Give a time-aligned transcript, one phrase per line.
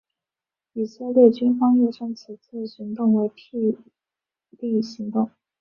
[0.73, 3.77] 以色列军方又称这次行动为霹
[4.49, 5.29] 雳行动。